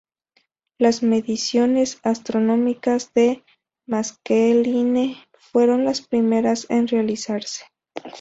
[0.79, 3.43] Las mediciones astronómicas de
[3.85, 7.65] Maskelyne fueron las primeras en realizarse.